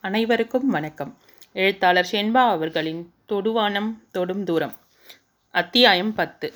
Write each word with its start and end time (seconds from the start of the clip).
அனைவருக்கும் 0.00 0.66
வணக்கம். 0.66 1.18
எழுத்தாளர் 1.52 2.08
ஷென்பா 2.12 2.48
அவர்களின் 2.48 3.12
தொடுவானம் 3.28 3.96
தொடும் 4.10 4.44
தூரம் 4.44 4.74
அத்தியாயம் 5.50 6.14
பத்து. 6.14 6.52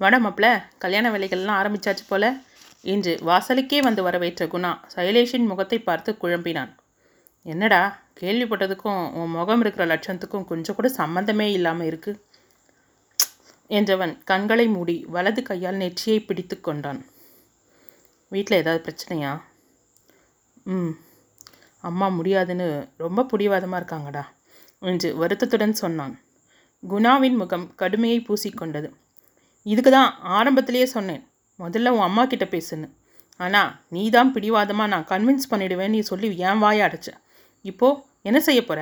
வடமப்பில் 0.00 0.62
கல்யாண 0.78 1.10
வேலைகள்லாம் 1.10 1.58
ஆரம்பிச்சாச்சு 1.60 2.04
போல. 2.08 2.40
இன்று 2.82 3.18
வாசலுக்கே 3.26 3.78
வந்து 3.78 4.02
வரவேற்ற 4.02 4.46
குணா 4.46 4.78
சைலேஷின் 4.94 5.46
முகத்தை 5.46 5.78
பார்த்து 5.78 6.16
குழம்பினான். 6.22 6.76
என்னடா 7.42 8.02
கேள்விப்பட்டதுக்கும் 8.20 9.12
உன் 9.12 9.30
முகம் 9.30 9.60
இருக்கிற 9.60 9.96
லட்சணத்துக்கும் 9.96 10.44
கொஞ்சம் 10.44 10.74
கூட 10.74 10.88
சம்மந்தமே 10.88 11.48
இல்லாமல் 11.52 11.86
இருக்கு. 11.86 12.24
என்றவன் 13.70 14.18
கண்களை 14.24 14.68
மூடி 14.68 15.04
வலது 15.08 15.42
கையால் 15.42 15.74
நெற்றியை 15.74 16.20
பிடித்து 16.20 16.60
கொண்டான். 16.60 17.06
வீட்டில் 18.28 18.58
ஏதாவது 18.58 18.84
பிரச்சனையா? 18.84 19.40
ம். 20.64 21.04
அம்மா 21.88 22.06
முடியாதுன்னு 22.18 22.66
ரொம்ப 23.04 23.26
பிடிவாதமாக 23.30 23.80
இருக்காங்கடா 23.80 24.24
என்று 24.82 25.08
வருத்தத்துடன் 25.20 25.74
சொன்னான். 25.82 26.14
குணாவின் 26.82 27.36
முகம் 27.40 27.66
கடுமையை 27.80 28.18
பூசிக்கொண்டது. 28.28 28.88
இதுக்கு 29.66 29.90
தான் 29.96 30.10
ஆரம்பத்திலேயே 30.38 30.86
சொன்னேன். 30.96 31.22
முதல்ல 31.58 31.92
உன் 31.96 32.06
அம்மா 32.08 32.24
கிட்ட 32.32 32.46
பேசுன்னு. 32.54 32.88
ஆனால் 33.40 33.70
நீ 33.94 34.02
தான் 34.16 34.32
பிடிவாதமாக 34.34 34.92
நான் 34.92 35.08
கன்வின்ஸ் 35.12 35.50
பண்ணிடுவேன் 35.52 35.92
நீ 35.94 36.00
சொல்லி 36.10 36.28
ஏன் 36.48 36.60
வாய 36.64 36.86
அடைச்ச. 36.86 37.08
இப்போது 37.70 38.00
என்ன 38.28 38.38
செய்ய 38.46 38.60
போகிற 38.62 38.80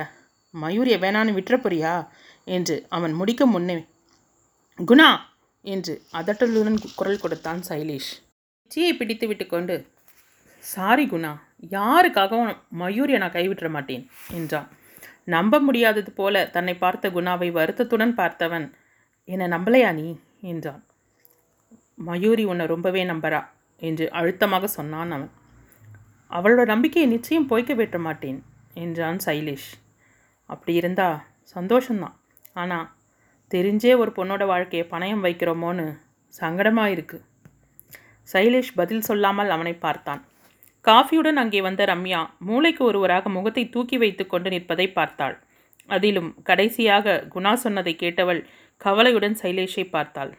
மயூரியை 0.53 0.97
வேணான்னு 1.03 1.37
விட்டுற 1.37 1.55
போறியா? 1.63 1.93
என்று 2.55 2.75
அவன் 2.95 3.13
முடிக்க 3.19 3.43
முன்னே 3.53 3.75
குணா 4.79 5.09
என்று 5.65 5.93
அதட்டலுடன் 6.19 6.79
குரல் 6.99 7.21
கொடுத்தான் 7.23 7.61
சைலேஷ். 7.69 8.11
சீயை 8.71 8.93
பிடித்து 8.99 9.25
விட்டு 9.29 9.45
கொண்டு 9.53 9.75
சாரி 10.73 11.05
குணா 11.05 11.31
யாருக்காகவும் 11.69 12.55
மயூரியை 12.79 13.17
நான் 13.17 13.35
கைவிட்டுற 13.35 13.69
மாட்டேன் 13.69 14.03
என்றான். 14.33 14.67
நம்ப 15.25 15.59
முடியாதது 15.59 16.11
போல 16.11 16.45
தன்னை 16.45 16.73
பார்த்த 16.75 17.09
குணாவை 17.09 17.51
வருத்தத்துடன் 17.51 18.13
பார்த்தவன் 18.15 18.65
என்னை 19.27 19.47
நம்பலையா 19.47 19.93
நீ? 19.93 20.07
என்றான். 20.41 20.81
மயூரி 22.07 22.43
உன்னை 22.43 22.65
ரொம்பவே 22.65 23.03
நம்பறா 23.05 23.41
என்று 23.81 24.05
அழுத்தமாக 24.11 24.67
சொன்னான் 24.67 25.11
அவன். 25.11 25.31
அவளோட 26.31 26.65
நம்பிக்கையை 26.65 27.07
நிச்சயம் 27.09 27.49
பொய்க்க 27.49 27.73
விட்ட 27.73 27.97
மாட்டேன் 27.97 28.39
என்றான் 28.73 29.19
சைலேஷ். 29.25 29.69
அப்படி 30.49 30.73
இருந்தா 30.73 31.07
சந்தோஷம்தான். 31.55 32.15
ஆனால் 32.53 32.87
தெரிஞ்சே 33.51 33.97
ஒரு 33.97 34.11
பொண்ணோட 34.15 34.45
வாழ்க்கையை 34.45 34.85
பணயம் 34.91 35.25
வைக்கிறோமோன்னு 35.25 35.85
சங்கடமாக 36.33 36.93
இருக்கு. 36.95 37.17
சைலேஷ் 38.33 38.71
பதில் 38.75 39.01
சொல்லாமல் 39.01 39.49
அவனை 39.49 39.73
பார்த்தான். 39.73 40.23
காஃபியுடன் 40.85 41.41
அங்கே 41.41 41.59
வந்த 41.65 41.83
ரம்யா 41.91 42.19
மூளைக்கு 42.47 42.83
ஒருவராக 42.83 43.29
முகத்தை 43.35 43.63
தூக்கி 43.69 43.97
வைத்து 43.97 44.23
கொண்டு 44.25 44.49
நிற்பதை 44.53 44.87
பார்த்தாள். 44.97 45.35
அதிலும் 45.89 46.29
கடைசியாக 46.49 47.15
குணா 47.33 47.53
சொன்னதை 47.63 47.93
கேட்டவள் 48.03 48.41
கவலையுடன் 48.81 49.37
சைலேஷை 49.41 49.85
பார்த்தாள். 49.95 50.31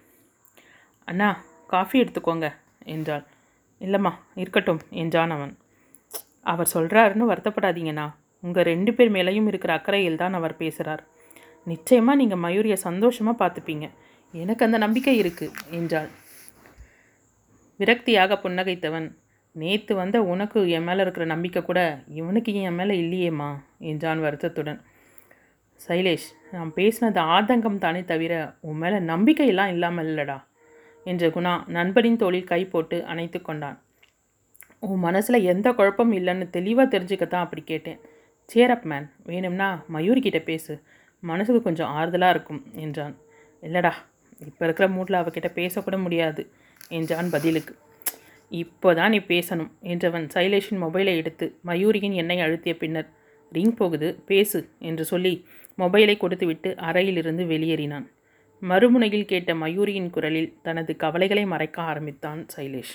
அண்ணா 1.09 1.31
காஃபி 1.67 1.97
எடுத்துக்கோங்க 2.03 2.47
என்றாள். 2.95 3.25
இல்லைம்மா 3.81 4.13
இருக்கட்டும் 4.43 4.81
என்றான் 5.03 5.35
அவன். 5.37 5.55
அவர் 6.53 6.73
சொல்கிறாருன்னு 6.75 7.31
வருத்தப்படாதீங்கண்ணா. 7.31 8.07
உங்கள் 8.43 8.69
ரெண்டு 8.73 8.91
பேர் 8.97 9.15
மேலேயும் 9.17 9.49
இருக்கிற 9.51 9.73
அக்கறையில் 9.79 10.21
தான் 10.23 10.37
அவர் 10.39 10.61
பேசுகிறார் 10.63 11.03
நிச்சயமாக 11.67 12.19
நீங்கள் 12.21 12.43
மயூரியை 12.45 12.79
சந்தோஷமாக 12.89 13.41
பார்த்துப்பீங்க. 13.43 13.87
எனக்கு 14.35 14.65
அந்த 14.67 14.79
நம்பிக்கை 14.85 15.15
இருக்குது 15.23 15.55
என்றாள். 15.79 16.11
விரக்தியாக 17.81 18.37
புன்னகைத்தவன் 18.43 19.09
நேற்று 19.63 19.93
வந்த 19.95 20.17
உனக்கு 20.23 20.59
என் 20.71 20.83
மேலே 20.83 21.01
இருக்கிற 21.01 21.25
நம்பிக்கை 21.27 21.61
கூட 21.63 21.81
இவனுக்கு 22.19 22.53
என் 22.69 22.75
மேலே 22.75 22.95
இல்லையேம்மா 23.01 23.49
என்றான் 23.91 24.21
வருத்தத்துடன். 24.21 24.81
சைலேஷ் 25.81 26.27
நான் 26.53 26.71
பேசினது 26.77 27.21
ஆதங்கம் 27.37 27.79
தானே 27.79 28.03
தவிர 28.05 28.33
உன் 28.61 28.79
மேலே 28.79 28.99
நம்பிக்கையெல்லாம் 29.13 29.73
இல்லாமல் 29.75 30.07
இல்லடா 30.07 30.39
என்ற 31.07 31.29
குணா 31.29 31.53
நண்பனின் 31.69 32.17
தோளில் 32.17 32.45
கை 32.45 32.63
போட்டு 32.65 33.05
அணைத்து 33.05 33.43
கொண்டான். 33.43 33.79
உன் 34.81 34.99
மனசில் 34.99 35.47
எந்த 35.53 35.69
குழப்பமும் 35.73 36.19
இல்லைன்னு 36.19 36.47
தெளிவாக 36.51 36.99
தெரிஞ்சுக்கத்தான் 36.99 37.45
அப்படி 37.45 37.63
கேட்டேன். 37.63 38.01
சேரப் 38.51 38.85
மேன் 38.85 39.07
வேணும்னா 39.25 39.69
மயூரிக்கிட்ட 39.95 40.41
பேசு. 40.43 40.75
மனசுக்கு 41.23 41.63
கொஞ்சம் 41.63 41.93
ஆறுதலாக 41.97 42.35
இருக்கும் 42.35 42.63
என்றான். 42.75 43.15
இல்லைடா 43.63 43.93
இப்போ 44.47 44.65
இருக்கிற 44.65 44.89
மூட்டில் 44.89 45.21
அவகிட்ட 45.21 45.51
பேசக்கூட 45.55 45.99
முடியாது 46.03 46.43
என்றான் 46.89 47.31
பதிலுக்கு. 47.31 47.75
இப்போ 48.53 48.89
தான் 48.95 49.13
நீ 49.13 49.21
பேசணும் 49.31 49.71
என்றவன் 49.93 50.27
சைலேஷின் 50.35 50.83
மொபைலை 50.85 51.15
எடுத்து 51.21 51.47
மயூரியின் 51.65 52.19
எண்ணெய் 52.21 52.45
அழுத்திய 52.45 52.75
பின்னர் 52.75 53.09
ரிங் 53.53 53.75
போகுது 53.79 54.09
பேசு 54.29 54.59
என்று 54.81 55.05
சொல்லி 55.05 55.33
மொபைலை 55.79 56.15
கொடுத்துவிட்டு 56.17 56.71
அறையிலிருந்து 56.89 57.43
வெளியேறினான். 57.51 58.07
மறுமுனையில் 58.63 59.31
கேட்ட 59.33 59.51
மயூரியின் 59.55 60.11
குரலில் 60.11 60.53
தனது 60.63 60.93
கவலைகளை 60.97 61.45
மறைக்க 61.47 61.79
ஆரம்பித்தான் 61.83 62.41
சைலேஷ். 62.55 62.95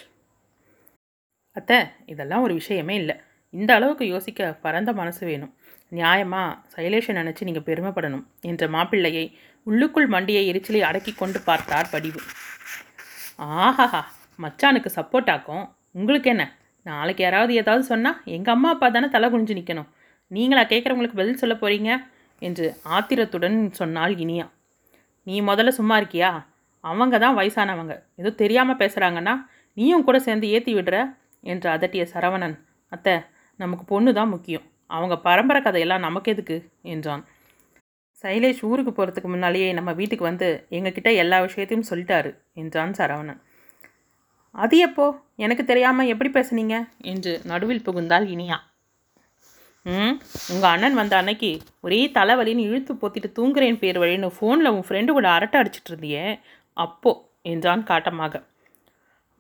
அத்தை 1.56 1.78
இதெல்லாம் 2.06 2.45
ஒரு 2.45 2.53
விஷயமே 2.59 2.95
இல்லை. 3.01 3.16
இந்த 3.53 3.72
அளவுக்கு 3.78 4.06
யோசிக்க 4.07 4.51
பரந்த 4.66 4.91
மனசு 4.94 5.23
வேணும். 5.29 5.53
நியாயமா 5.91 6.41
சைலேஷை 6.75 7.13
நினச்சி 7.17 7.47
நீங்கள் 7.47 7.67
பெருமைப்படணும் 7.69 8.25
என்ற 8.44 8.67
மாப்பிள்ளையை 8.75 9.25
உள்ளுக்குள் 9.67 10.07
மண்டியை 10.13 10.44
எரிச்சலை 10.51 10.81
அடக்கி 10.90 11.13
கொண்டு 11.13 11.40
பார்த்தார் 11.41 11.91
படிவு 11.94 12.22
ஆஹாஹா! 13.61 14.01
மச்சானுக்கு 14.44 14.90
சப்போர்ட் 14.97 15.31
ஆக்கும். 15.34 15.66
உங்களுக்கு 15.91 16.29
என்ன? 16.34 16.44
நாளைக்கு 16.85 17.22
யாராவது 17.24 17.53
ஏதாவது 17.53 17.84
சொன்னால் 17.91 18.19
எங்கள் 18.35 18.53
அம்மா 18.56 18.69
அப்பா 18.69 18.88
தானே 18.88 19.07
தலை 19.16 19.28
குனிஞ்சு 19.29 19.57
நிற்கணும் 19.59 19.90
நீங்களா 20.31 20.63
கேட்குறவங்களுக்கு 20.63 21.19
பதில் 21.22 21.41
சொல்ல 21.41 21.56
போகிறீங்க 21.56 21.90
என்று 22.41 22.66
ஆத்திரத்துடன் 22.96 23.57
சொன்னாள் 23.79 24.13
இனியா. 24.24 24.46
நீ 25.28 25.35
முதல்ல 25.50 25.72
சும்மா 25.79 25.96
இருக்கியா? 26.02 26.29
அவங்க 26.84 27.16
தான் 27.18 27.38
வயசானவங்க. 27.40 27.94
ஏதோ 28.16 28.29
தெரியாமல் 28.35 28.79
பேசுகிறாங்கன்னா 28.81 29.34
நீயும் 29.78 30.06
கூட 30.07 30.18
சேர்ந்து 30.19 30.47
ஏற்றி 30.47 30.72
விடுற 30.78 30.96
என்று 31.44 31.68
அதட்டிய 31.69 32.03
சரவணன். 32.13 32.56
அத்தை 32.91 33.13
நமக்கு 33.59 33.84
பொண்ணு 33.85 34.12
தான் 34.13 34.34
முக்கியம். 34.35 34.66
அவங்க 34.90 35.16
பரம்பரை 35.28 35.62
கதையெல்லாம் 35.62 36.06
நமக்கு 36.08 36.31
எதுக்கு? 36.31 36.58
என்றான். 36.94 37.23
சைலேஷ் 38.23 38.63
ஊருக்கு 38.69 38.91
போகிறதுக்கு 38.91 39.29
முன்னாலேயே 39.29 39.68
நம்ம 39.73 39.91
வீட்டுக்கு 39.94 40.25
வந்து 40.29 40.47
எங்ககிட்ட 40.69 41.09
எல்லா 41.16 41.38
விஷயத்தையும் 41.41 41.88
சொல்லிட்டாரு 41.91 42.31
என்றான் 42.53 42.94
சரவணன். 43.00 43.40
அது 44.56 44.78
எப்போ? 44.78 45.06
எனக்கு 45.35 45.63
தெரியாமல் 45.66 46.07
எப்படி 46.07 46.29
பேசுனீங்க? 46.29 46.75
என்று 47.01 47.41
நடுவில் 47.44 47.85
புகுந்தாள் 47.85 48.25
இனியா. 48.34 48.57
ம் 49.85 50.16
உங்கள் 50.53 50.72
அண்ணன் 50.72 50.94
வந்த 50.94 51.13
அன்னைக்கு 51.17 51.51
ஒரே 51.81 52.00
தலைவலின்னு 52.17 52.66
இழுத்து 52.69 52.94
போத்திட்டு 52.94 53.29
தூங்குறேன் 53.38 53.79
பேர் 53.79 54.00
வழின்னு 54.00 54.29
ஃபோனில் 54.38 54.72
உன் 54.73 54.85
ஃப்ரெண்டு 54.88 55.11
கூட 55.11 55.28
அரட்டை 55.29 55.59
அடிச்சிட்டு 55.61 55.91
இருந்தியே. 55.91 56.25
அப்போ 56.78 57.11
என்றான் 57.41 57.84
காட்டமாக. 57.84 58.44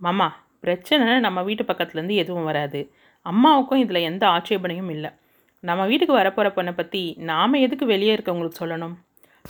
மாமா 0.01 0.27
பிரச்சனை 0.59 1.19
நம்ம 1.19 1.39
வீட்டு 1.41 1.63
பக்கத்துலேருந்து 1.63 2.15
எதுவும் 2.15 2.43
வராது. 2.43 2.81
அம்மாவுக்கும் 3.25 3.81
இதில் 3.83 4.07
எந்த 4.09 4.23
ஆட்சேபனையும் 4.27 4.89
இல்லை. 4.89 5.11
நம்ம 5.63 5.81
வீட்டுக்கு 5.85 6.19
வரப்போகிற 6.19 6.49
பொண்ணை 6.55 6.73
பற்றி 6.75 7.01
நாம் 7.31 7.63
எதுக்கு 7.65 7.85
வெளியே 7.85 8.13
இருக்கவங்களுக்கு 8.15 8.61
சொல்லணும்? 8.63 8.95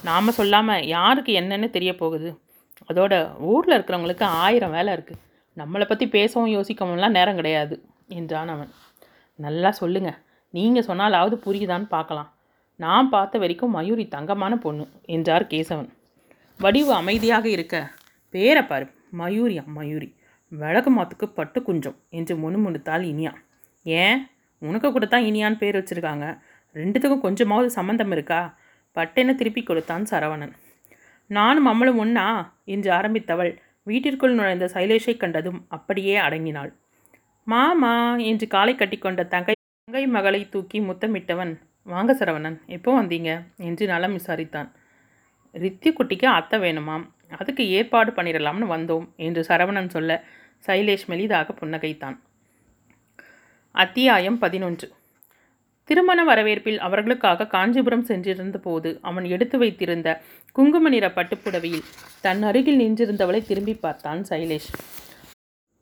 நாம் 0.04 0.38
சொல்லாமல் 0.40 0.88
யாருக்கு 0.96 1.32
என்னென்னு 1.42 1.70
தெரிய 1.70 1.92
போகுது. 1.96 2.30
அதோட 2.90 3.14
ஊரில் 3.52 3.76
இருக்கிறவங்களுக்கு 3.78 4.26
ஆயிரம் 4.44 4.76
வேலை 4.78 4.92
இருக்குது 4.94 5.22
நம்மளை 5.58 5.86
பற்றி 5.86 6.08
பேசவும் 6.08 6.54
யோசிக்கவும்லாம் 6.56 7.18
நேரம் 7.18 7.36
கிடையாது 7.36 7.76
என்றான் 8.08 8.48
அவன். 8.48 8.72
நல்லா 9.40 9.70
சொல்லுங்கள் 9.72 10.20
நீங்கள் 10.54 10.88
சொன்னாலாவது 10.88 11.36
புரியுதான்னு 11.46 11.88
பார்க்கலாம். 11.88 12.30
நான் 12.80 13.10
பார்த்த 13.10 13.40
வரைக்கும் 13.40 13.76
மயூரி 13.76 14.06
தங்கமான 14.08 14.54
பொண்ணு 14.56 14.86
என்றார் 15.16 15.46
கேசவன். 15.48 15.90
வடிவு 16.60 16.92
அமைதியாக 16.94 17.46
இருக்க 17.50 17.76
பேரை 18.34 18.64
பாரு 18.64 18.86
மயூரியா 19.20 19.64
மயூரி. 19.78 20.10
விளக்கு 20.52 20.92
மாத்துக்கு 20.92 21.26
பட்டு 21.38 21.60
குஞ்சம் 21.62 21.98
என்று 22.10 22.34
முணுமுணுத்தாள் 22.36 23.04
இனியா. 23.12 23.32
ஏன்? 24.02 24.20
உனக்கு 24.62 24.92
கூட 24.92 25.06
தான் 25.06 25.24
இனியான்னு 25.24 25.62
பேர் 25.62 25.78
வச்சுருக்காங்க. 25.80 26.26
ரெண்டுத்துக்கும் 26.76 27.26
கொஞ்சமாவது 27.28 27.70
சம்மந்தம் 27.70 28.12
இருக்கா? 28.12 28.42
பட்டென 28.98 29.36
திருப்பி 29.36 29.62
கொடுத்தான் 29.64 30.06
சரவணன். 30.12 30.54
நானும் 31.28 31.68
அம்மளும் 31.72 32.00
ஒன்னா 32.04 32.26
என்று 32.66 32.90
ஆரம்பித்தவள். 32.92 33.52
வீட்டிற்குள் 33.84 34.34
நுழைந்த 34.34 34.66
சைலேஷை 34.66 35.18
கண்டதும் 35.18 35.66
அப்படியே 35.68 36.18
அடங்கினாள். 36.18 36.72
மாமா 37.44 38.16
என்று 38.16 38.48
காலை 38.48 38.76
கட்டிக்கொண்ட 38.76 39.28
தங்கை 39.28 39.54
தங்கை 39.88 40.08
மகளை 40.08 40.50
தூக்கி 40.50 40.80
முத்தமிட்டவன் 40.80 41.54
வாங்க 41.84 42.14
சரவணன் 42.14 42.58
எப்போ 42.66 43.02
வந்தீங்க? 43.02 43.30
என்று 43.58 43.88
நலம் 43.88 44.18
விசாரித்தான். 44.18 44.70
ரித்தி 45.54 45.90
குட்டிக்கு 45.92 46.26
அத்தை 46.26 46.60
வேணுமாம் 46.60 47.06
அதுக்கு 47.38 47.70
ஏற்பாடு 47.70 48.12
பண்ணிடலாம்னு 48.12 48.68
வந்தோம் 48.76 49.08
என்று 49.16 49.42
சரவணன் 49.48 49.90
சொல்ல 49.90 50.24
சைலேஷ் 50.68 51.08
மெலிதாக 51.08 51.56
புன்னகைத்தான். 51.62 52.18
அத்தியாயம் 53.76 54.38
பதினொன்று. 54.38 54.88
திருமண 55.92 56.20
வரவேற்பில் 56.24 56.78
அவர்களுக்காக 56.78 57.48
காஞ்சிபுரம் 57.54 58.04
சென்றிருந்த 58.10 58.58
போது 58.58 58.90
அவன் 59.10 59.26
எடுத்து 59.26 59.58
வைத்திருந்த 59.58 60.10
குங்கும 60.52 60.90
நிற 60.90 61.06
பட்டுப்புடவையில் 61.08 61.88
தன் 62.22 62.44
அருகில் 62.50 62.80
நின்றிருந்தவளை 62.82 63.42
திரும்பி 63.46 63.74
பார்த்தான் 63.74 64.22
சைலேஷ். 64.30 64.70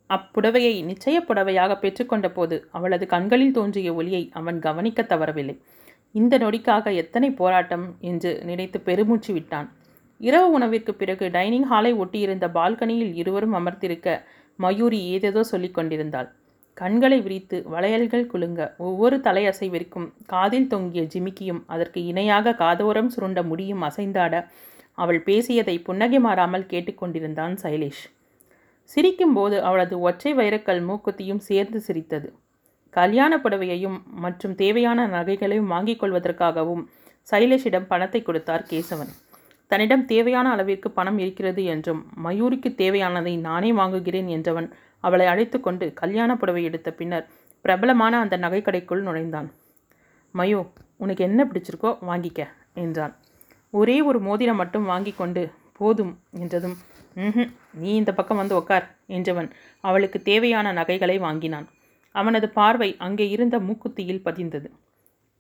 அப்புடவையை 0.10 0.74
நிச்சய 0.88 1.18
புடவையாக 1.28 1.76
பெற்றுக்கொண்ட 1.84 2.30
போது 2.30 2.58
அவளது 2.72 3.08
கண்களில் 3.08 3.52
தோன்றிய 3.52 3.94
ஒளியை 3.94 4.24
அவன் 4.34 4.60
கவனிக்க 4.60 5.06
தவறவில்லை. 5.12 5.56
இந்த 6.16 6.38
நொடிக்காக 6.38 6.96
எத்தனை 6.96 7.32
போராட்டம் 7.32 7.86
என்று 8.12 8.32
நினைத்து 8.44 8.80
பெருமூச்சு 8.82 9.34
விட்டான். 9.34 9.70
இரவு 10.22 10.50
உணவிற்கு 10.52 10.94
பிறகு 10.96 11.28
டைனிங் 11.32 11.70
ஹாலை 11.74 11.94
ஒட்டியிருந்த 11.94 12.48
பால்கனியில் 12.58 13.14
இருவரும் 13.14 13.58
அமர்த்திருக்க 13.62 14.20
மயூரி 14.60 15.02
ஏதேதோ 15.16 15.44
சொல்லிக் 15.44 15.78
கொண்டிருந்தாள். 15.80 16.32
கண்களை 16.80 17.18
விரித்து 17.22 17.58
வளையல்கள் 17.74 18.30
குலுங்க 18.32 18.62
ஒவ்வொரு 18.88 19.16
தலையசைவிற்கும் 19.18 20.08
காதில் 20.26 20.68
தொங்கிய 20.68 21.02
ஜிமிக்கியும் 21.14 21.62
அதற்கு 21.66 22.00
இணையாக 22.06 22.56
காதோரம் 22.62 23.12
சுருண்ட 23.16 23.40
முடியும் 23.44 23.84
அசைந்தாட 23.88 24.34
அவள் 24.98 25.22
பேசியதை 25.24 25.76
புன்னகை 25.80 26.20
மாறாமல் 26.20 26.70
கேட்டுக்கொண்டிருந்தான் 26.72 27.54
சைலேஷ். 27.64 28.04
சிரிக்கும்போது 28.90 29.58
அவளது 29.60 29.96
ஒற்றை 30.00 30.32
வைரக்கல் 30.34 30.82
மூக்குத்தியும் 30.88 31.42
சேர்ந்து 31.50 31.80
சிரித்தது. 31.88 32.30
கல்யாண 32.94 33.34
புடவையையும் 33.38 33.98
மற்றும் 34.24 34.56
தேவையான 34.56 35.00
நகைகளையும் 35.08 35.72
வாங்கிக் 35.74 36.02
கொள்வதற்காகவும் 36.02 36.84
சைலேஷிடம் 37.28 37.90
பணத்தை 37.92 38.22
கொடுத்தார் 38.22 38.68
கேசவன். 38.72 39.12
தன்னிடம் 39.72 40.04
தேவையான 40.06 40.46
அளவிற்கு 40.50 40.90
பணம் 40.92 41.20
இருக்கிறது 41.24 41.64
என்றும் 41.74 42.02
மயூரிக்கு 42.26 42.70
தேவையானதை 42.82 43.34
நானே 43.40 43.72
வாங்குகிறேன் 43.72 44.30
என்றவன் 44.36 44.70
அவளை 45.00 45.26
அழைத்து 45.26 45.60
கொண்டு 45.60 45.94
கல்யாண 45.94 46.36
புடவை 46.36 46.64
எடுத்த 46.64 46.92
பின்னர் 46.94 47.30
பிரபலமான 47.62 48.20
அந்த 48.20 48.38
நகைக்கடைக்குள் 48.38 49.02
நுழைந்தான். 49.02 49.52
மயோ 50.36 50.72
உனக்கு 50.98 51.24
என்ன 51.24 51.46
பிடிச்சிருக்கோ 51.46 51.98
வாங்கிக்க 52.02 52.48
என்றான். 52.74 53.14
ஒரே 53.72 54.02
ஒரு 54.02 54.20
மோதிரம் 54.20 54.56
மட்டும் 54.56 54.86
வாங்கி 54.86 55.12
கொண்டு 55.12 55.52
போதும் 55.74 56.14
என்றதும். 56.40 56.78
ம் 57.16 57.50
நீ 57.72 57.96
இந்த 57.96 58.14
பக்கம் 58.14 58.38
வந்து 58.38 58.56
உக்கார் 58.60 58.86
என்றவன் 59.08 59.50
அவளுக்கு 59.80 60.22
தேவையான 60.22 60.72
நகைகளை 60.72 61.18
வாங்கினான். 61.20 61.68
அவனது 62.12 62.50
பார்வை 62.50 62.96
அங்கே 62.98 63.30
இருந்த 63.30 63.60
மூக்குத்தியில் 63.60 64.26
பதிந்தது. 64.26 64.70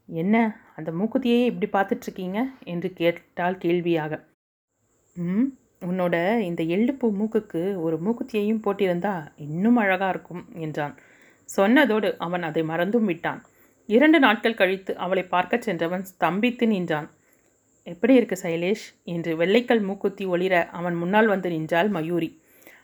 என்ன 0.06 0.36
அந்த 0.76 0.92
மூக்குத்தியே 0.92 1.46
இப்படி 1.46 1.68
பார்த்துட்ருக்கீங்க 1.72 2.40
என்று 2.64 2.94
கேட்டால் 2.94 3.58
கேள்வியாக. 3.58 4.28
ம்? 5.16 5.59
உன்னோட 5.82 6.40
இந்த 6.40 6.64
எள்ளுப்பூ 6.64 7.08
மூக்குக்கு 7.20 7.82
ஒரு 7.82 8.00
மூக்குத்தியையும் 8.06 8.64
போட்டிருந்தா 8.64 9.28
இன்னும் 9.36 9.76
அழகாக 9.76 10.10
இருக்கும் 10.10 10.46
என்றான். 10.56 10.96
சொன்னதோடு 11.58 12.16
அவன் 12.18 12.42
அதை 12.42 12.64
மறந்தும் 12.64 13.06
விட்டான். 13.06 13.42
இரண்டு 13.86 14.20
நாட்கள் 14.20 14.54
கழித்து 14.54 14.98
அவளை 14.98 15.24
பார்க்கச் 15.24 15.62
சென்றவன் 15.62 16.06
ஸ்தம்பித்து 16.12 16.68
நின்றான். 16.68 17.10
எப்படி 17.84 18.14
இருக்கு 18.14 18.38
சைலேஷ்? 18.44 18.86
என்று 19.04 19.38
வெள்ளைக்கல் 19.38 19.82
மூக்குத்தி 19.82 20.26
ஒளிர 20.26 20.66
அவன் 20.70 20.96
முன்னால் 20.96 21.28
வந்து 21.28 21.50
நின்றாள் 21.50 21.90
மயூரி. 21.90 22.42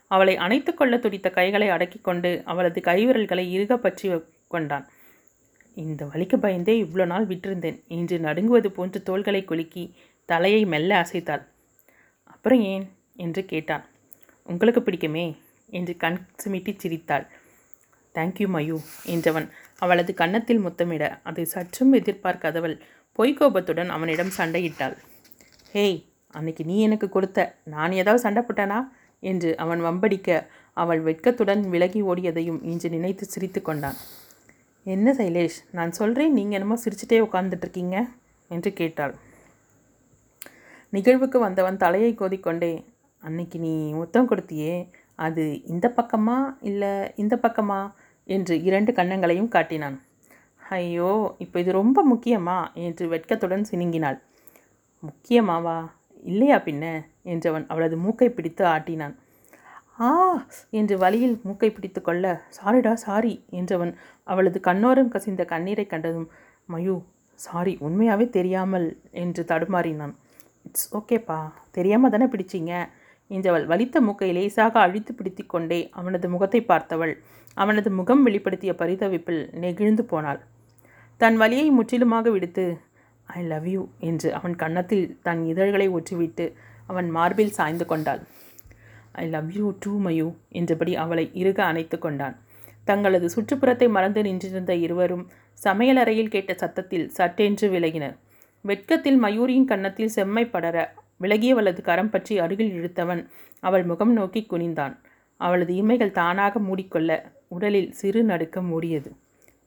அவளை 0.07 0.35
அணைத்து 0.35 0.73
கொள்ள 0.73 0.97
துடித்த 0.97 1.29
கைகளை 1.29 1.69
அடக்கி 1.69 1.99
கொண்டு 1.99 2.41
அவளது 2.45 2.81
கைவிரல்களை 2.81 3.45
இறுக 3.49 3.77
பற்றி 3.77 4.21
கொண்டான். 4.47 4.85
இந்த 5.77 6.05
வலிக்கு 6.05 6.37
பயந்தே 6.37 6.83
இவ்வளோ 6.83 7.05
நாள் 7.05 7.27
விட்டிருந்தேன் 7.27 7.81
இன்று 7.87 8.17
நடுங்குவது 8.17 8.67
போன்று 8.67 9.03
தோள்களை 9.03 9.43
குலுக்கி 9.43 9.93
தலையை 10.25 10.65
மெல்ல 10.65 10.91
அசைத்தாள். 11.01 11.43
அப்புறம் 12.45 12.65
ஏன் 12.65 12.83
என்று 13.15 13.45
கேட்டான். 13.45 13.85
உங்களுக்கு 14.45 14.81
பிடிக்குமே? 14.81 15.23
என்று 15.69 15.97
கண் 15.97 16.17
சிமிட்டி 16.43 16.71
சிரித்தாள். 16.77 17.25
தேங்க்யூ 18.15 18.47
மயூ 18.55 18.77
என்றவன். 19.05 19.47
அவளது 19.79 20.13
கன்னத்தில் 20.13 20.61
முத்தமிட 20.65 21.03
அதை 21.23 21.45
சற்றும் 21.45 21.93
எதிர்பார்க்காதவள் 21.93 22.75
பொய்கோபத்துடன் 23.19 23.87
அவனிடம் 23.87 24.31
சண்டையிட்டாள். 24.37 24.95
ஹேய் 25.73 25.99
அன்னைக்கு 26.31 26.65
நீ 26.65 26.77
எனக்கு 26.81 27.09
கொடுத்த 27.09 27.47
நான் 27.63 27.91
ஏதாவது 27.91 28.19
சண்டை 28.19 28.43
போட்டேனா? 28.43 28.79
என்று 29.19 29.57
அவன் 29.57 29.81
வம்படிக்க 29.81 30.39
அவள் 30.73 31.01
வெட்கத்துடன் 31.01 31.63
விலகி 31.69 32.01
ஓடியதையும் 32.01 32.63
இன்று 32.63 32.89
நினைத்து 32.89 33.25
சிரித்து 33.25 33.61
கொண்டான். 33.61 33.99
என்ன 34.83 35.13
சைலேஷ் 35.13 35.61
நான் 35.71 35.91
சொல்கிறேன் 35.91 36.33
நீங்கள் 36.33 36.59
என்னமோ 36.59 36.77
சிரிச்சிட்டே 36.85 37.27
உட்காந்துட்ருக்கீங்க 37.27 38.07
என்று 38.47 38.73
கேட்டாள். 38.73 39.15
நிகழ்வுக்கு 40.95 41.39
வந்தவன் 41.39 41.77
தலையை 41.77 42.11
கோதிக்கொண்டே 42.13 42.73
அன்னைக்கு 43.23 43.59
நீ 43.59 43.73
முத்தம் 43.93 44.29
கொடுத்தியே 44.29 44.73
அது 45.19 45.43
இந்த 45.65 45.87
பக்கமா 45.97 46.37
இல்லை 46.61 46.91
இந்த 47.15 47.35
பக்கமா? 47.35 47.79
என்று 48.29 48.55
இரண்டு 48.63 48.91
கன்னங்களையும் 48.91 49.47
காட்டினான். 49.47 49.97
ஐயோ 50.71 51.09
இப்போ 51.37 51.57
இது 51.59 51.71
ரொம்ப 51.71 51.99
முக்கியமா? 52.11 52.57
என்று 52.75 53.07
வெட்கத்துடன் 53.07 53.65
சினுங்கினாள். 53.71 54.17
முக்கியமாவா? 55.03 55.77
இல்லையா 56.25 56.57
பின்ன? 56.59 56.85
என்றவன் 57.23 57.65
அவளது 57.67 57.97
மூக்கை 57.97 58.29
பிடித்து 58.29 58.63
ஆட்டினான். 58.65 59.15
ஆ! 59.99 60.09
என்று 60.71 60.95
வழியில் 60.97 61.35
மூக்கை 61.43 61.69
பிடித்து 61.71 62.01
கொள்ள 62.01 62.25
சாரிடா 62.57 62.93
சாரி 62.97 63.33
என்றவன் 63.51 63.93
அவளது 64.27 64.59
கண்ணோரம் 64.59 65.07
கசிந்த 65.07 65.45
கண்ணீரை 65.45 65.85
கண்டதும் 65.85 66.27
மயு 66.69 66.95
சாரி 67.39 67.77
உண்மையாகவே 67.79 68.29
தெரியாமல் 68.29 68.87
என்று 69.11 69.43
தடுமாறினான். 69.43 70.13
இட்ஸ் 70.75 70.89
ஓகேப்பா 70.97 71.37
தெரியாமல் 71.75 72.11
தானே 72.13 72.25
பிடிச்சிங்க? 72.31 72.71
என்றவள் 73.31 73.65
வலித்த 73.71 73.97
மூக்கை 74.05 74.27
லேசாக 74.37 74.75
அழித்து 74.85 75.11
பிடித்து 75.13 75.43
கொண்டே 75.45 75.77
அவனது 75.99 76.27
முகத்தை 76.33 76.59
பார்த்தவள் 76.71 77.13
அவனது 77.57 77.89
முகம் 77.99 78.23
வெளிப்படுத்திய 78.25 78.71
பரிதவிப்பில் 78.81 79.39
நெகிழ்ந்து 79.63 80.03
போனாள். 80.11 80.39
தன் 81.21 81.37
வலியை 81.41 81.67
முற்றிலுமாக 81.77 82.25
விடுத்து 82.35 82.65
ஐ 83.27 83.43
லவ் 83.51 83.69
யூ 83.73 83.83
என்று 84.09 84.29
அவன் 84.39 84.55
கன்னத்தில் 84.63 85.05
தன் 85.27 85.43
இதழ்களை 85.51 85.87
ஒற்றிவிட்டு 85.97 86.47
அவன் 86.91 87.07
மார்பில் 87.17 87.55
சாய்ந்து 87.59 87.87
கொண்டாள். 87.93 88.21
I 89.23 89.25
love 89.35 89.49
you 89.59 89.67
too 89.85 89.93
Mayu 90.07 90.27
என்றபடி 90.59 90.95
அவளை 91.05 91.25
இறுக 91.43 91.59
அணைத்து 91.69 91.99
கொண்டான். 91.99 92.35
தங்களது 92.91 93.29
சுற்றுப்புறத்தை 93.35 93.89
மறந்து 93.89 94.23
நின்றிருந்த 94.29 94.75
இருவரும் 94.85 95.25
சமையலறையில் 95.63 96.33
கேட்ட 96.35 96.53
சத்தத்தில் 96.65 97.09
சட்டென்று 97.17 97.67
விலகினர். 97.75 98.15
வெட்கத்தில் 98.65 99.17
மயூரியின் 99.23 99.67
கன்னத்தில் 99.71 100.13
செம்மை 100.15 100.43
படர 100.45 100.77
விலகியவளது 101.23 101.81
கரம் 101.81 102.09
பற்றி 102.09 102.35
அருகில் 102.39 102.71
இழுத்தவன் 102.77 103.21
அவள் 103.59 103.83
முகம் 103.83 104.13
நோக்கி 104.13 104.41
குனிந்தான். 104.49 104.93
அவளது 105.39 105.73
இமைகள் 105.81 106.17
தானாக 106.19 106.59
மூடிக்கொள்ள 106.59 107.11
உடலில் 107.47 107.91
சிறு 107.91 108.21
நடுக்கம் 108.23 108.69
மூடியது. 108.71 109.09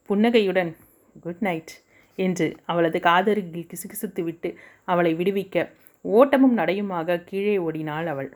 புன்னகையுடன் 0.09 0.71
குட் 1.21 1.43
நைட் 1.47 1.73
என்று 2.15 2.47
அவளது 2.65 2.99
காதருகில் 2.99 3.69
கிசுகிசுத்து 3.71 4.21
விட்டு 4.23 4.49
அவளை 4.83 5.13
விடுவிக்க 5.15 5.65
ஓட்டமும் 6.05 6.57
நடையுமாக 6.57 7.23
கீழே 7.23 7.55
ஓடினாள் 7.57 8.07
அவள். 8.07 8.29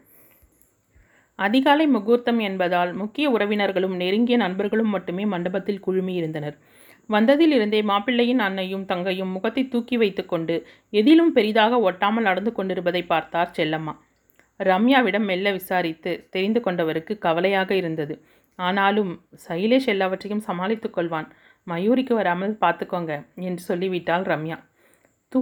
அதிகாலை 1.39 1.85
முகூர்த்தம் 1.87 2.39
என்பதால் 2.39 2.93
முக்கிய 2.93 3.25
உறவினர்களும் 3.29 3.95
நெருங்கிய 3.95 4.37
நண்பர்களும் 4.37 4.93
மட்டுமே 4.95 5.25
மண்டபத்தில் 5.25 5.83
குழுமியிருந்தனர். 5.87 6.57
வந்ததில் 7.09 7.53
இருந்தே 7.55 7.79
மாப்பிள்ளையின் 7.81 8.41
அன்னையும் 8.45 8.85
தங்கையும் 8.85 9.33
முகத்தை 9.35 9.63
தூக்கி 9.67 9.95
வைத்துக்கொண்டு 9.97 10.55
எதிலும் 10.93 11.31
பெரிதாக 11.37 11.79
ஒட்டாமல் 11.89 12.27
நடந்து 12.29 12.51
கொண்டிருப்பதை 12.53 13.01
பார்த்தார் 13.03 13.55
செல்லம்மா. 13.57 13.93
ரம்யாவிடம் 14.59 15.27
மெல்ல 15.29 15.51
விசாரித்து 15.51 16.11
தெரிந்து 16.29 16.59
கொண்டவருக்கு 16.65 17.13
கவலையாக 17.17 17.71
இருந்தது. 17.75 18.15
ஆனாலும் 18.59 19.11
சைலேஷ் 19.47 19.89
எல்லாவற்றையும் 19.93 20.45
சமாளித்து 20.47 20.89
கொள்வான். 20.89 21.27
மயூரிக்கு 21.67 22.13
வராமல் 22.19 22.53
பார்த்துக்கோங்க 22.63 23.13
என்று 23.47 23.61
சொல்லிவிட்டாள் 23.69 24.25
ரம்யா. 24.31 24.57
தூ 25.31 25.39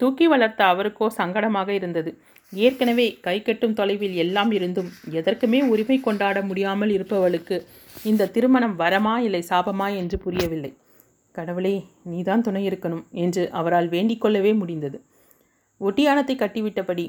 தூக்கி 0.00 0.26
வளர்த்த 0.26 0.60
அவருக்கோ 0.72 1.06
சங்கடமாக 1.18 1.68
இருந்தது. 1.78 2.10
ஏற்கனவே 2.52 3.06
கை 3.26 3.36
கட்டும் 3.42 3.76
தொலைவில் 3.80 4.16
எல்லாம் 4.24 4.50
இருந்தும் 4.50 4.90
எதற்குமே 5.20 5.60
உரிமை 5.72 5.98
கொண்டாட 6.00 6.40
முடியாமல் 6.42 6.92
இருப்பவளுக்கு 6.96 7.56
இந்த 8.04 8.30
திருமணம் 8.34 8.76
வரமா 8.82 9.14
இல்லை 9.26 9.42
சாபமா 9.50 9.88
என்று 10.00 10.18
புரியவில்லை. 10.18 10.72
கடவுளே 11.36 11.74
நீதான் 12.02 12.42
துணை 12.42 12.62
இருக்கணும் 12.68 13.04
என்று 13.22 13.42
அவரால் 13.50 13.88
வேண்டிக் 13.88 14.20
கொள்ளவே 14.20 14.52
முடிந்தது. 14.52 14.98
ஒட்டியானத்தை 15.80 16.34
கட்டிவிட்டபடி 16.36 17.04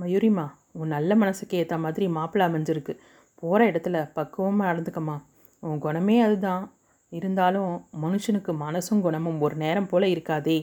மயூரிமா 0.00 0.46
உன் 0.72 0.88
நல்ல 0.88 1.12
மனசுக்கு 1.14 1.56
ஏற்ற 1.56 1.76
மாதிரி 1.78 2.06
மாப்பிள்ளை 2.08 2.46
அமைஞ்சிருக்கு. 2.48 2.94
போகிற 3.40 3.60
இடத்துல 3.70 3.96
பக்குவமாக 4.14 4.70
நடந்துக்கம்மா. 4.70 5.16
உன் 5.60 5.78
குணமே 5.78 6.16
அதுதான். 6.20 6.64
இருந்தாலும் 7.08 7.72
மனுஷனுக்கு 8.02 8.52
மனசும் 8.64 9.00
குணமும் 9.00 9.40
ஒரு 9.40 9.56
நேரம் 9.56 9.86
போல 9.86 10.06
இருக்காதே 10.06 10.58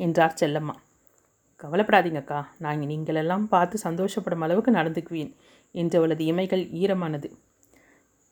என்றார் 0.00 0.38
செல்லம்மா. 0.40 0.74
கவலைப்படாதீங்கக்கா. 1.62 2.40
நான் 2.58 2.80
நீங்களெல்லாம் 2.80 3.44
பார்த்து 3.54 3.76
சந்தோஷப்படும் 3.84 4.44
அளவுக்கு 4.46 4.70
நடந்துக்குவேன் 4.70 5.32
என்றவளது 5.74 6.24
இமைகள் 6.30 6.64
ஈரமானது. 6.82 7.28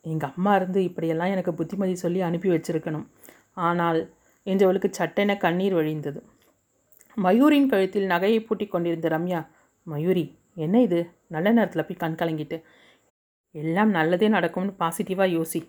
எங்கள் 0.05 0.33
அம்மா 0.35 0.55
இருந்து 0.55 0.81
இப்படியெல்லாம் 0.83 1.33
எனக்கு 1.35 1.53
புத்திமதி 1.53 1.95
சொல்லி 1.95 2.21
அனுப்பி 2.21 2.49
வச்சிருக்கணும். 2.49 3.07
ஆனால் 3.57 3.99
என்று 4.45 4.65
அவளுக்கு 4.65 4.89
சட்டென 4.91 5.37
கண்ணீர் 5.37 5.75
வழிந்தது. 5.79 6.19
மயூரின் 7.17 7.69
கழுத்தில் 7.71 8.11
நகையை 8.11 8.39
பூட்டி 8.39 8.65
கொண்டிருந்த 8.67 9.07
ரம்யா 9.09 9.39
மயூரி 9.87 10.25
என்ன 10.55 10.75
இது? 10.81 10.99
நல்ல 11.27 11.47
நேரத்தில் 11.51 11.87
போய் 11.87 12.01
கண் 12.03 12.19
கலங்கிட்டு. 12.19 12.57
எல்லாம் 13.55 13.91
நல்லதே 13.97 14.27
நடக்கும்னு 14.27 14.73
பாசிட்டிவாக 14.79 15.29
யோசி 15.35 15.61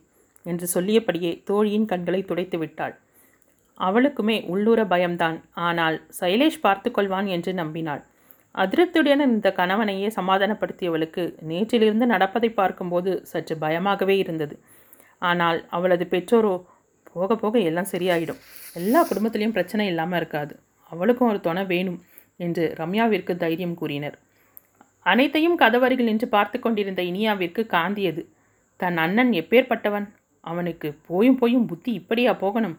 என்று 0.46 0.66
சொல்லியபடியே 0.74 1.32
தோழியின் 1.44 1.86
கண்களை 1.86 2.20
துடைத்து 2.24 2.58
விட்டாள். 2.58 2.94
அவளுக்குமே 3.80 4.36
உள்ளூர 4.52 4.80
பயம்தான். 4.84 5.36
ஆனால் 5.66 5.96
சைலேஷ் 6.20 6.60
பார்த்து 6.60 6.88
கொள்வான் 6.90 7.26
என்று 7.26 7.52
நம்பினாள். 7.52 8.02
அதிருப்தியுடன் 8.54 9.32
இந்த 9.34 9.48
கணவனையே 9.52 10.08
சமாதானப்படுத்தியவளுக்கு 10.16 11.22
நேற்றிலிருந்து 11.50 12.06
நடப்பதை 12.06 12.50
பார்க்கும்போது 12.50 13.10
சற்று 13.22 13.54
பயமாகவே 13.56 14.16
இருந்தது. 14.18 14.54
ஆனால் 15.18 15.58
அவளது 15.68 16.04
பெற்றோரோ 16.10 16.54
போக 17.12 17.36
போக 17.36 17.58
எல்லாம் 17.58 17.90
சரியாயிடும். 17.92 18.40
எல்லா 18.74 19.00
குடும்பத்திலையும் 19.06 19.54
பிரச்சனை 19.56 19.86
இல்லாமல் 19.86 20.18
இருக்காது. 20.18 20.54
அவளுக்கும் 20.90 21.28
ஒரு 21.28 21.40
துணை 21.40 21.64
வேணும் 21.64 22.00
என்று 22.36 22.64
ரம்யாவிற்கு 22.78 23.36
தைரியம் 23.36 23.74
கூறினர். 23.74 24.16
அனைத்தையும் 25.06 25.58
கதவருகில் 25.58 26.08
நின்று 26.10 26.28
பார்த்து 26.28 26.58
கொண்டிருந்த 26.60 27.02
இனியாவிற்கு 27.02 27.62
காந்தியது 27.66 28.22
தன் 28.76 28.96
அண்ணன் 28.96 29.30
எப்பேற்பட்டவன்? 29.30 30.06
அவனுக்கு 30.40 30.88
போயும் 31.06 31.38
போயும் 31.38 31.66
புத்தி 31.66 31.92
இப்படியா 31.92 32.32
போகணும்? 32.32 32.76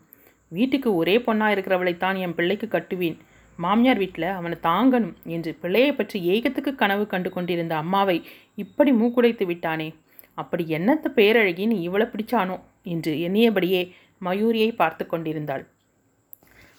வீட்டுக்கு 0.51 0.95
ஒரே 0.95 1.15
பொண்ணாக 1.17 1.53
இருக்கிறவளைத்தான் 1.55 2.17
என் 2.17 2.35
பிள்ளைக்கு 2.35 2.67
கட்டுவேன். 2.67 3.17
மாமியார் 3.59 3.97
வீட்டில் 3.97 4.27
அவனை 4.29 4.57
தாங்கணும் 4.63 5.15
என்று 5.25 5.51
பிள்ளையை 5.53 5.91
பற்றி 5.93 6.17
ஏகத்துக்கு 6.29 6.71
கனவு 6.75 7.07
கண்டு 7.07 7.29
கொண்டிருந்த 7.29 7.73
அம்மாவை 7.75 8.17
இப்படி 8.55 8.91
மூக்குடைத்து 8.91 9.45
விட்டானே. 9.45 9.95
அப்படி 10.33 10.63
என்னத்த 10.69 11.07
பேரழகின்னு 11.15 11.77
இவளை 11.79 12.07
பிடிச்சானோ? 12.13 12.57
என்று 12.83 13.11
எண்ணியபடியே 13.27 13.81
மயூரியை 14.21 14.69
பார்த்து 14.81 15.03
கொண்டிருந்தாள். 15.05 15.63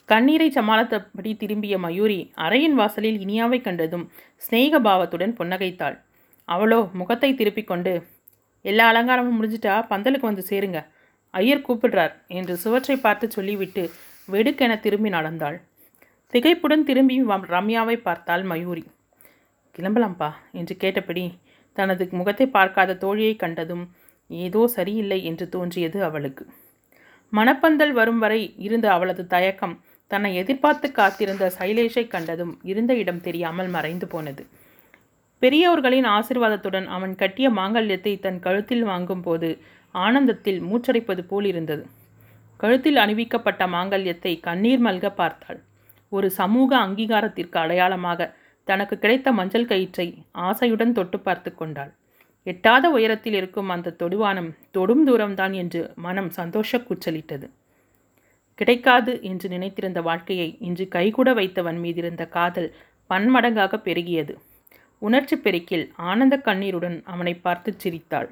கண்ணீரை 0.08 0.48
சமாளத்தபடி 0.56 1.32
திரும்பிய 1.40 1.74
மயூரி 1.84 2.20
அறையின் 2.44 2.76
வாசலில் 2.78 3.18
இனியாவை 3.24 3.58
கண்டதும் 3.66 4.06
சிநேக 4.44 4.80
பாவத்துடன் 4.86 5.34
புன்னகைத்தாள். 5.40 5.96
அவளோ 6.48 6.80
முகத்தை 7.00 7.30
திருப்பிக் 7.40 7.70
கொண்டு 7.70 7.92
எல்லா 8.64 8.86
அலங்காரமும் 8.92 9.36
முடிஞ்சிட்டா 9.38 9.74
பந்தலுக்கு 9.90 10.26
வந்து 10.28 10.44
சேருங்க. 10.48 10.78
ஐயர் 11.34 11.66
கூப்பிடுறார் 11.66 12.14
என்று 12.38 12.54
சுவற்றை 12.62 12.96
பார்த்து 13.04 13.26
சொல்லிவிட்டு 13.36 13.82
வெடுக்கென 14.28 14.72
திரும்பி 14.86 15.10
நடந்தாள். 15.16 15.58
திகைப்புடன் 16.32 16.84
திரும்பி 16.88 17.16
ரம்யாவை 17.54 17.96
பார்த்தாள் 18.08 18.44
மயூரி. 18.50 18.84
கிளம்பலாம்ப்பா 19.78 20.30
என்று 20.60 20.74
கேட்டபடி 20.82 21.24
தனது 21.78 22.04
முகத்தை 22.20 22.46
பார்க்காத 22.56 22.96
தோழியை 23.04 23.34
கண்டதும் 23.36 23.84
ஏதோ 24.30 24.62
சரியில்லை 24.76 25.18
என்று 25.30 25.46
தோன்றியது 25.54 25.98
அவளுக்கு. 26.08 26.44
மணப்பந்தல் 27.32 27.92
வரும் 27.92 28.18
வரை 28.18 28.40
இருந்த 28.58 28.86
அவளது 28.92 29.22
தயக்கம் 29.26 29.76
தன்னை 30.10 30.30
எதிர்பார்த்து 30.34 30.88
காத்திருந்த 30.92 31.44
சைலேஷை 31.58 32.04
கண்டதும் 32.08 32.54
இருந்த 32.62 32.92
இடம் 32.94 33.20
தெரியாமல் 33.20 33.68
மறைந்து 33.68 34.06
போனது. 34.06 34.42
பெரியோர்களின் 35.42 36.08
ஆசிர்வாதத்துடன் 36.08 36.86
அவன் 36.86 37.14
கட்டிய 37.14 37.48
மாங்கல்யத்தை 37.50 38.12
தன் 38.20 38.40
கழுத்தில் 38.40 38.84
வாங்கும் 38.84 39.22
போது 39.22 39.50
ஆனந்தத்தில் 39.94 40.60
மூச்சடைப்பது 40.60 41.22
போல் 41.26 41.44
இருந்தது. 41.44 41.84
கழுத்தில் 42.60 42.96
அணிவிக்கப்பட்ட 42.96 43.62
மாங்கல்யத்தை 43.66 44.32
கண்ணீர் 44.40 44.82
மல்க 44.86 45.06
பார்த்தாள். 45.10 45.60
ஒரு 46.12 46.28
சமூக 46.30 46.70
அங்கீகாரத்திற்கு 46.76 47.56
அடையாளமாக 47.56 48.28
தனக்கு 48.68 48.96
கிடைத்த 48.98 49.28
மஞ்சள் 49.32 49.70
கயிற்றை 49.70 50.06
ஆசையுடன் 50.38 50.92
தொட்டு 50.92 51.18
பார்த்து 51.20 51.50
கொண்டாள். 51.54 51.92
எட்டாத 52.42 52.90
உயரத்தில் 52.90 53.32
இருக்கும் 53.32 53.68
அந்த 53.68 53.96
தொடுவானம் 53.98 54.50
தொடும் 54.70 55.06
தூரம்தான் 55.06 55.52
என்று 55.52 55.92
மனம் 55.96 56.30
சந்தோஷ 56.30 56.78
கூச்சலிட்டது. 56.78 57.50
கிடைக்காது 58.54 59.22
என்று 59.22 59.48
நினைத்திருந்த 59.48 60.02
வாழ்க்கையை 60.02 60.56
இன்று 60.60 60.88
கைகூட 60.88 61.34
வைத்தவன் 61.34 61.78
மீதிருந்த 61.78 62.28
காதல் 62.28 62.74
பன்மடங்காக 63.10 63.76
பெருகியது. 63.84 64.34
உணர்ச்சி 64.98 65.36
பெருக்கில் 65.36 65.90
ஆனந்த 65.96 66.36
கண்ணீருடன் 66.36 67.02
அவனை 67.04 67.34
பார்த்து 67.34 67.74
சிரித்தாள். 67.76 68.30